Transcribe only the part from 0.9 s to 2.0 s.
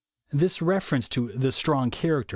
to "the strong